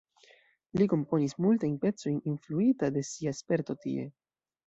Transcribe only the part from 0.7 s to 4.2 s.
Li komponis multajn pecojn influita de sia sperto tie.